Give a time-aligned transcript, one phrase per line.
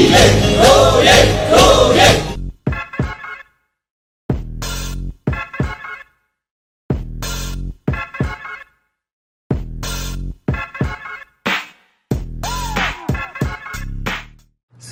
[0.00, 0.02] ဇ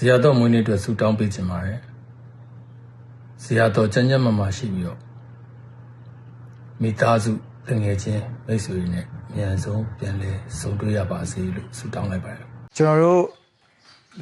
[0.02, 1.80] ေယျတော်မွေးနေ့အတွက်ဆုတောင်းပေးခြင်းပါတယ်
[3.42, 4.98] ဇေယျတော်ကျမ်းကျမ်းမာမာရှိပြီးတော့
[6.82, 7.32] မိသားစု
[7.68, 12.46] တငယ်ချင်းမိတ်ဆွေတွေနဲ့အမြန်ဆုံးပြန်လည်ဆုံတွေ့ရပါစေလို့ဆုတောင်းလိုက်ပါတယ်
[12.76, 13.37] ကျွန်တော်တို့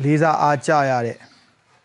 [0.03, 1.17] လေးစားအားကြရတဲ့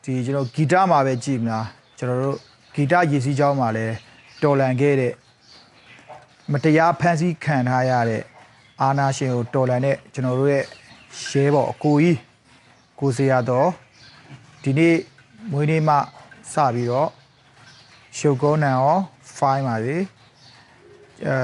[0.04, 1.68] ဒီကျွန်တော်ဂီတမှာပဲကြည်မလား
[1.98, 2.38] ကျွန်တော်တို့
[2.76, 3.96] ဂီတရည်စည်းကြောင်းမှာလည်း
[4.42, 5.14] တော်လန်ခဲ့တဲ့
[6.52, 8.24] မတရားဖန်ဆီးခံထားရတဲ့
[8.82, 10.64] အာနာရှင်ကိုတော်လန်တဲ့ကျွန်တော်တို့ရဲ့
[11.30, 12.18] ရဲဘော်အကိုကြီး
[13.00, 13.70] ကိုစရာတော်
[14.64, 14.96] ဒီနေ့
[15.52, 15.96] မွေးနေ့မှ
[16.54, 17.10] စပြီးတော့
[18.18, 18.98] ရှုပ်ကောနံရော
[19.38, 19.96] ဖိုင်းပါစေ
[21.26, 21.36] အဲ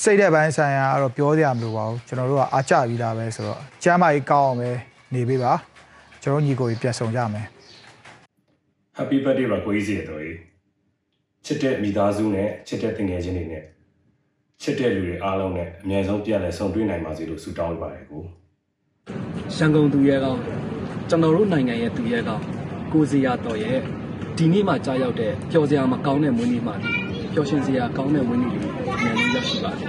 [0.00, 4.70] စိတ်တဲ့ပိုင်းဆိုင်ရာကတော့ပြောစရာမလိုပါဘူးကျွန်တော်တို့ကအားကြပြီးသားပဲဆိုတော့ကျမ်းမာရေးကောင်းအောင်ပဲ
[5.14, 5.52] နေပေးပါ
[6.28, 7.46] ကျွန်တော်ညီကိုကြီးပြန်ဆောင်ကြမယ်
[8.98, 10.38] Happy birthday ပါကိုကြီးစီရတော်ကြီး
[11.44, 13.62] ချစ်တဲ့မိသားစုနဲ့ချစ်တဲ့တငယ်ချင်းတွေနဲ့
[14.62, 18.22] ချစ်တဲ့လူတွေအားလုံးနဲ့အများဆုံးပြန်လည်ဆုံတွေ့နိုင်ပါစေလို့ဆုတောင်းပေးပါတယ်ကို
[19.56, 20.40] ရန်ကုန်သူရဲကောင်း
[21.08, 22.44] ကျွန်တော်တို့နိုင်ငံရဲ့သူရဲကောင်း
[22.92, 23.78] ကိုစီယာတော်ရဲ့
[24.36, 26.90] ဒီနေ့မှကြားရောက်တဲ့ပျော်စရာမကောင်းတဲ့မွေးနေ့မှာဒီ
[27.34, 29.86] ပျော်ရွှင်စရာကောင်းတဲ့မွေးနေ့တွေအများကြီးရရှိပါစေ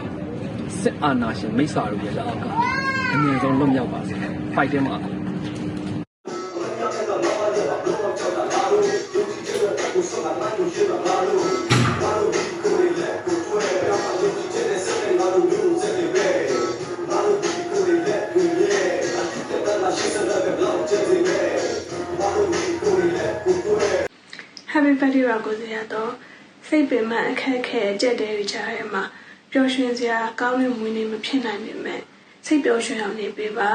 [0.81, 2.45] စစ်အာဏာရှင်မိစ္ဆာတို့ရဲ့လက်အောက်က
[3.14, 4.16] အမြင့်ဆုံးလွတ်မြောက်ပါစေ
[4.55, 4.83] ဖိုက်တင်
[24.72, 26.11] Happy birthday ပါကိုစရာတော့
[26.67, 29.03] စိတ်ပင်ပန်းအခက်အခဲကြက်တဲတွေကြားထဲမှာ
[29.52, 32.02] ပျော်ရွှင်စရာကောင်းတဲ့မွေးနေ့မဖြစ်နိုင်ပေမဲ့
[32.45, 33.72] စိတ်ပျော်ရွှင်အောင်နေပေးပါ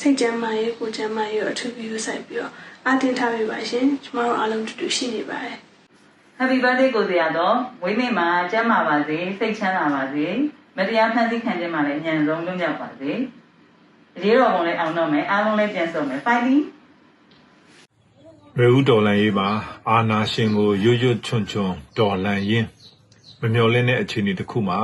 [0.00, 2.52] စိတ်ကြမ်းမာရေးကိုကြမ်းမာရေးကိုအထူးပြုစိုက်ပြီးတော့
[2.86, 5.58] အတင်းထားပေးပါရှင်ကျမတို့အားလုံးတူတူရှိနေပါတယ်
[6.38, 10.26] Happy birthday ကိုစရာတော့ဝိမိမှာကျမ်းမာပါစေစိတ်ချမ်းသာပါစေ
[10.76, 13.10] မတရားဖန်ဆီးခံခြင်းမှာလည်းအញ្ញံဆုံးလွတ်မြောက်ပါစေ
[14.16, 16.62] အရေးတော်ပုံလည်းအောင်တော့မယ်အားလုံးလည်းပြန်ဆုံမယ် fighting
[18.58, 19.48] ရေဦးတော်လန်ရေးပါ
[19.90, 22.68] အာနာရှင်ကိုရွတ်ရွတ်ချွန်ချွန်တော်လန်ရင်း
[23.40, 24.78] မမျော်လင့်တဲ့အခြေအနေတစ်ခုမှာ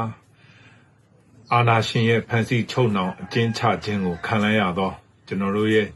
[1.53, 4.95] အာနာရှင်ရဲ့ဖန်ဆီးချုပ်နှောင်အကျဉ်းချခြင်းကိုခံလိုက်ရတော့
[5.27, 5.87] ကျွန်တော်တို့ရဲ့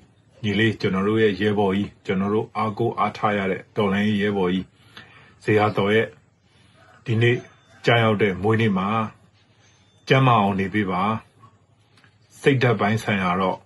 [0.42, 4.66] ညီလေးကျွန်တော်တို့ရဲ့ရဲဘော်ကြီးကျွန်တော်တို့အားကိုးအားထားရတဲ့တော်လန်ရေးရဲဘော်ကြီး
[5.44, 6.08] ဇေယျတော်ရဲ့
[7.04, 7.36] ဒီနေ့
[7.86, 8.88] ကြာရောက်တဲ့မွေးနေ့မှာ
[10.08, 11.02] ကျမ်းမအောင်နေပေးပါ
[12.40, 13.58] စိတ်ဓာတ်ပိုင်းဆိုင်ရာတော့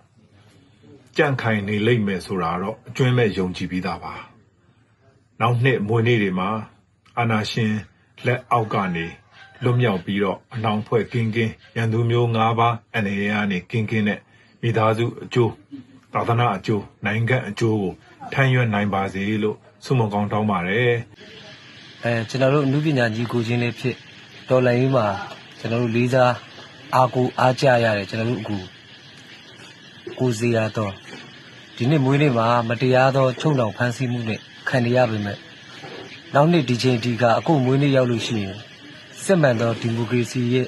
[1.17, 4.13] ကြန့်ခိုင်နေလိမ့်မယ်ဆိုတာတော့အကျွမ်းမဲ့ယုံကြည်ပြီးသားပါ။
[5.41, 6.49] နောက်နှစ်မွေနေ့တွေမှာ
[7.17, 7.73] အာနာရှင်
[8.25, 9.05] လက်အောက်ကနေ
[9.63, 14.19] လွတ်မြောက်ပြီးတော့အနောင်ဖွဲ့ကင်းကင်းရန်သူမျိုး၅ပါးအနေရကနေကင်းကင်းနဲ့
[14.61, 15.51] မိသားစုအကျိုး
[16.13, 17.93] သာသနာအကျိုးနိုင်ငံအကျိုးကို
[18.33, 20.93] ထမ်းရွက်နိုင်ပါစေလို့ဆုမွန်ကောင်းတောင်းပါတယ်။
[22.05, 23.95] အဲကျွန်တော်တို့အမှုပညာကြီးကိုချင်းလေးဖြစ်
[24.49, 25.05] တော်လိုင်းကြီးမှာ
[25.59, 26.33] ကျွန်တော်တို့လေးစား
[26.95, 28.57] အားကိုအားကြရတယ်ကျွန်တော်တို့အခု
[30.19, 30.93] ကိုစီရတော့
[31.75, 35.37] ဒီနေ့မွေးနေ့မှာမတရားသောချုံတော်ဖန်ဆီးမှုနဲ့ခံရရပါမယ်
[36.33, 38.57] နောက်နေ့ဒီချိန်ဒီကအခုမွေးနေ့ရောက်လို့ရှိရင်
[39.23, 40.67] စစ်မှန်သောဒီမိုကရေစီရဲ့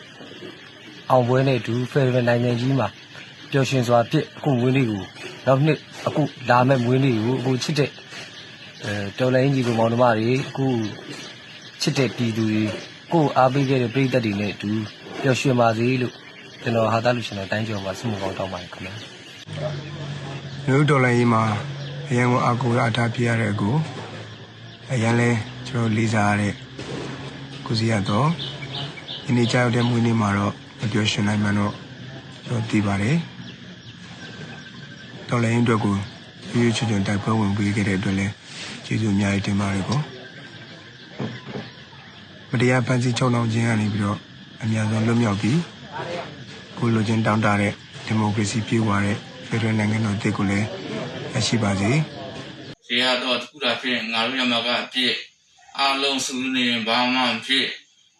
[1.09, 2.87] အောင်ပွဲနဲ့အတူဖက်ဒရယ်နိုင်ငံကြီးမှာ
[3.51, 5.03] ပျော်ရွှင်စွာဖြစ်အခုမွေးနေ့ကို
[5.45, 8.10] နောက်နှစ်အခုလာမဲ့မွေးနေ့ကိုအခုချစ်တဲ့အဲ
[9.19, 10.67] တော်လိုင်းကြီးကိုမောင်နှမတွေအခု
[11.81, 12.63] ချစ်တဲ့ပြည်သူတွေ
[13.11, 14.71] ကိုယ်အားပေးခဲ့တဲ့ပြည်သက်တွေနဲ့အတူ
[15.21, 16.13] ပျော်ရွှင်ပါစေလို့
[16.61, 18.93] ကျွန်တော်ဟာတာလူရှင်တော်တိုင်းကျော်မှာဆုမကောင်းတောင်းပါတယ်ခင်ဗျာ
[20.65, 21.43] မြို့တော်လိုင်းကြီးမှာ
[22.09, 23.75] အရန်ကိုအကူရအထားပြရတဲ့ကို
[24.91, 25.29] အရန်လဲ
[25.67, 26.53] ကျွန်တော်လေးစားရတဲ့
[27.65, 28.27] ကိုစီရတော့
[29.23, 31.73] ဒီနေ့ကြောက်တဲ့မွေးနေ့မှာတော့မပြောရှင်နိုင်မှန်းတော့
[32.45, 33.17] ကျွန်တော်သိပါတယ်
[35.29, 36.01] တော်လိုင်းအတွက်ကိုရွ
[36.53, 38.33] ရွေးချွတ်ချွတ်တိုက်ပွဲဝင်ပေးခဲ့တဲ့အတွက်လည်း
[38.85, 39.99] ကျေးဇူးအများကြီးတင်ပါတယ်ကော
[42.49, 44.17] မတရားဖန်ဆီးချုပ်နှောင်ခြင်းကနေပြီးတော့
[44.63, 45.59] အများဆုံးလွတ်မြောက်ပြီး
[46.77, 47.73] ကိုလိုချင်တောင်းတတဲ့
[48.05, 49.17] ဒီမိုကရေစီပြေဝတဲ့
[49.47, 50.67] ဖက်ဒရယ်နိုင်ငံတော်တည်ကိုလည်း
[51.33, 51.91] ရရှိပါစေ။
[52.87, 55.15] ရေရတော့တခုတာဖြစ်ရင်ငါတို့ရမှာကအပြည့်
[55.79, 57.67] အားလုံးစုနေဘာမှမဖြစ်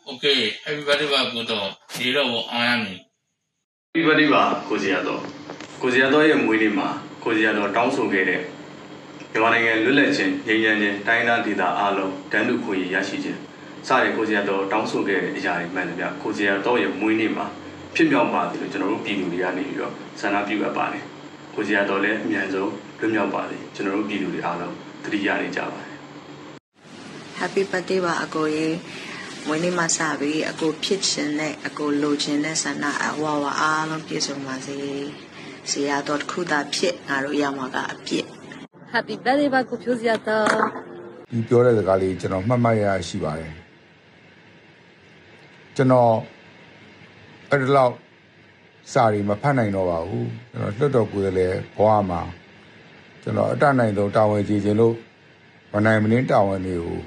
[0.09, 2.99] Okay everybody ဘာကိုတော့ဒီတော့အောင်ရမည်
[3.93, 5.21] everybody ဘာကိုစီရတော့
[5.81, 6.89] ကိုစီရတော့ရဲ့မွေးနေ့မှာ
[7.23, 8.41] ကိုစီရတော့တောင်းဆိုခဲ့တဲ့
[9.31, 13.39] မြန်မာနိုင်ငံလွတ်လပ်ခြင်းငြိမ်းချမ်းခြင်းတိုင်းဒေသဒေသအားလုံးတန်းတူခွင့်ရရရှိခြင်း
[13.87, 17.45] စတဲ့ကိုစီရတော့တောင်းဆိုခဲ့တဲ့အရာတွေမှန်တယ်ဗျကိုစီရတော့ရဲ့မွေးနေ့မှာ
[17.95, 21.03] ဖြစ်မြောက်ပါသည်လို့ကျွန်တော်တို့ပြည်သူတွေကနေပြီးတော့ဆန္ဒပြုအပ်ပါတယ်
[21.55, 24.73] ကိုစီရတော့လည်းအမြန်ဆုံးလွတ်မြောက်ပါသည်ကျွန်တော်တို့ပြည်သူတွေအားလုံး
[25.03, 25.97] တတိယနေကြပါတယ်
[27.39, 28.67] Happy birthday ပါအကိုရေ
[29.47, 34.77] မွေးနေ့မှာစပြီးအကိုဖြစ်ခြင်းနဲ့အကိုလိုချင်တဲ့ဆန္ဒအဝဝအားလုံးပြည့်စုံပါစေ။
[35.69, 38.25] ဇေယျတော်တစ်ခုသာဖြစ်ငါတို့ရမှာကအပြည့်
[38.93, 40.47] Happy birthday ပါကိုဖြိုးစရာတော့
[41.31, 43.53] ဒီပြောတဲ့စကားလေးကျွန်တော်မှတ်မှတ်ရရရှိပါတယ်
[45.75, 46.13] ကျွန်တော်
[47.49, 47.93] အဲ့ဒီလောက်
[48.91, 52.21] စာရီမဖတ်နိုင်တော့ပါဘူးကျွန်တော်လွတ်တော်ကိုယ်လည်းဘဝမှာ
[53.21, 54.95] ကျွန်တော်အတတ်နိုင်ဆုံးတာဝန်ကျေခြင်းလို့
[55.73, 56.99] မနိုင်မနှင်းတာဝန်တွေကို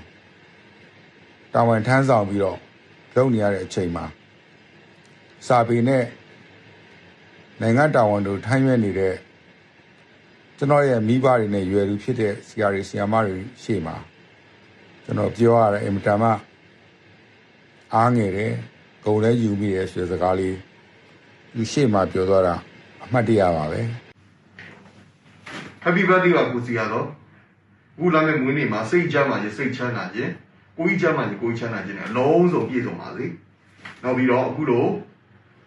[1.55, 2.59] တာဝန်ထမ်းဆောင်ပြီးတော့
[3.15, 4.05] လုပ်နေရတဲ့အချိန်မှာ
[5.47, 6.05] စာပေနဲ့
[7.61, 9.15] နိုင်ငံတာဝန်တို့ထမ်းရွက်နေတဲ့
[10.57, 13.97] ကျွန်တော်ရဲ့မိဘတွေနဲ့ရွယ်လူဖြစ်တဲ့ဆရာတွေဆရာမတွေရှေ့မှာ
[15.05, 16.31] ကျွန်တော်ပြောရတဲ့အင်မတန်မှ
[17.95, 18.53] အားငယ်တယ်
[19.05, 20.57] ဂုံလည်းယူမိတယ်ဆိုတဲ့စကားလေး
[21.55, 22.55] သူရှေ့မှာပြောသွားတာ
[23.05, 23.81] အမှတ်တရပါပဲ
[25.85, 27.07] Happy birthday ပါကိုစီရတော့
[27.97, 30.33] အခုလာမယ့်မွေးနေ့မှာစိတ်ချမ်းပါခြင်းစိတ်ချမ်းသာခြင်း
[30.79, 33.25] ကိုကြီးချမ်းပါခြင်းကိုကြီးချမ်းသာခြင်းနဲ့အလုံးစုံပြည့်စုံပါစေ
[34.03, 34.87] နောက်ပြီးတော့အခုလို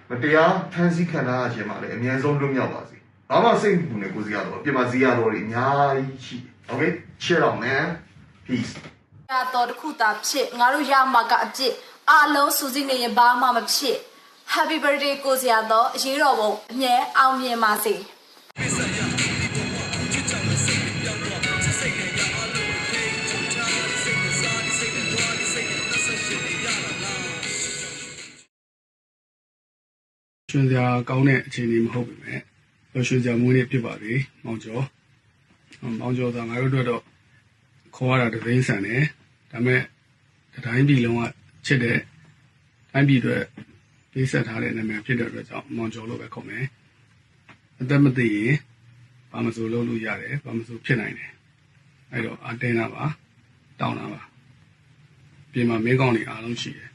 [0.09, 2.97] မတရားဖန်ဆီးခံရခြင်းမှာလည်းအများဆုံးလွတ်မြောက်ပါစေ
[3.29, 6.91] ဘာမှစိတ်မပူနဲ့ကိုစီရတော့အပြင်မှာစီရတော့တွေအများကြီးရှိတယ် Okay
[7.23, 7.85] cheer out man
[8.45, 8.73] peace
[9.31, 11.73] ရတော့တခုတာဖြစ်ငါတို့ရမှာကအပြစ်
[12.09, 13.97] အားလုံးစူးစိနေရင်ဘာမှမဖြစ်
[14.53, 17.93] Happy birthday ကိုစရာတော့အရေးတော်ပုံအမြဲအောင်မြင်ပါစေ
[30.51, 32.39] ရွှင်စရာကောင်းတဲ့အခြေအနေမဟုတ်ပေမဲ့
[32.93, 34.13] ရွှင်စရာမွေးနေ့ဖြစ်ပါလေ
[34.43, 34.83] မောင်ကျော်
[35.99, 37.01] မောင်ကျော်သာငါတို့အတွက်တော့
[37.95, 39.03] ခေါ်ရတာတသိန်းဆန်တယ်
[39.51, 39.81] ဒါပေမဲ့
[40.53, 41.21] တစ်တိုင်းပြည်လုံးက
[41.65, 41.97] ချစ်တဲ့
[42.91, 43.43] တိုင်းပြည်အတွက်
[44.11, 46.65] ပေးဆက်ထားတဲ့နာမည်ဖြစ်တဲ့အတွက်ကြောင့်မောင်ကျော်လို့ပဲခေါ်မယ်
[47.81, 48.53] အသက်မသိရင်
[49.31, 51.31] ဘာမဆိုလုပ်လို့ရတယ်ဘာမဆိုဖြစ်နိုင်တယ်
[52.11, 53.03] အဲ့တော့အတင်းတာပါ
[53.79, 54.21] တောင်းတာပါ
[55.51, 56.89] ပြင်မှာမင်းကောင်းတွေအားလုံးရှိတယ်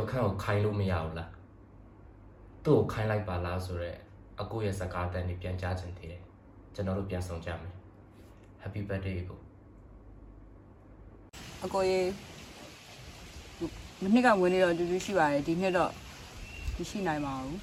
[0.00, 1.30] အခန့်ကိုခိုင်းလို့မရဘူးလား
[2.64, 3.98] သူ့ကိုခိုင်းလိုက်ပါလားဆိုတော့
[4.40, 6.22] အကိုရဲ့စကားတန်နေပြန်ကြားချင်သေးတယ်
[6.74, 7.74] ကျွန်တော်တို့ပြန်ဆောင်ကြမယ်
[8.62, 9.40] Happy birthday ကို
[11.64, 12.00] အကိုရေ
[14.02, 15.90] မနှစ်ကဝင်နေတော့အတူတူရှိပါတယ်ဒီနှစ်တော့
[16.78, 17.58] မရှိနိုင်ပါဘူး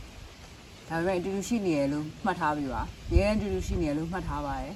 [0.87, 2.81] ဒါပေမဲ့အတူတူရှိနေရလို့မှတ်ထားပြီပါ
[3.13, 4.75] ရဲရဲအတူတူရှိနေရလို့မှတ်ထားပါတယ်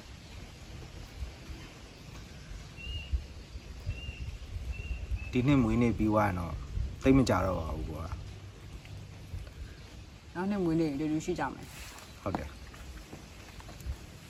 [5.32, 6.65] ဒီနှစ်မွေးနေ့ပြီးသွားရင်တော့
[7.06, 8.04] သိပ်မကြတော့ပါဘူးကွာ
[10.34, 11.66] နောက်နှစ်မွေးနေ့အတူတူရှိကြမယ်
[12.22, 12.48] ဟုတ်တယ်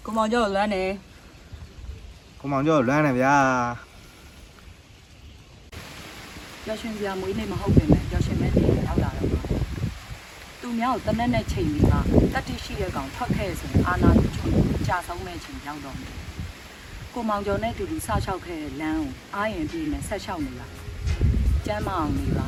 [0.05, 0.85] ကိုမောင်ကျော်လွမ်းနေ
[2.41, 3.37] ကိုမောင်ကျော်လွမ်းနေဗျာ
[6.65, 9.41] ပျော်ရွှင်စရာမွေးနေ့မဟုတ်ပေမဲ့ပျော်ရွှင်မဲ့နေ့ရောက်လာတော့ပါ
[10.61, 11.97] သူများကိုတနက်နဲ့ချိန်ပြီးမှ
[12.35, 14.49] တတိရှိတဲ့ကောင်ထွက်ခဲ့ဆိုရင်အာနာသူချုံ
[14.87, 16.15] ကြာဆုံးမဲ့ချိန်ရောက်တော့မယ်
[17.15, 20.86] ကိုမောင်ကျော်နဲ့အတူတူဆချောက်ခဲ့တဲ့လမ်းကိုအားရင်ပြီးနဲ့ဆက်လျှောက်နေတာ
[21.67, 22.47] ကျမ်းမအောင်နေပါ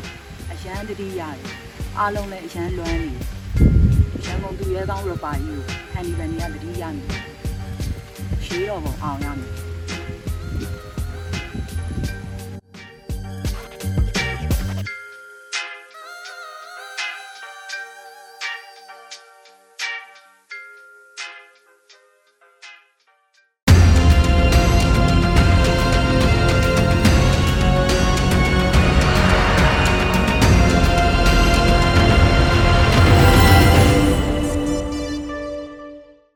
[0.53, 1.43] အရန်တတိရတယ်
[1.99, 3.25] အားလုံးလည်းအရန်လွမ်းနေတယ်
[4.25, 5.63] ရန်ကုန်သူရဲကောင်းရပါကြီးကို
[5.93, 7.23] ဟန်ဒီဗန်နီကတတိရနေတယ်
[8.45, 9.68] ရှေးတော်ပုံအောင်ရမယ်